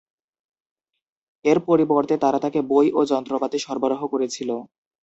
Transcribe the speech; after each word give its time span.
এর 1.45 1.57
পরিবর্তে, 1.67 2.15
তারা 2.23 2.39
তাকে 2.39 2.59
বই 2.71 2.87
ও 2.93 3.09
যন্ত্রপাতি 3.11 3.57
সরবরাহ 3.59 4.01
করেছিল। 4.13 4.49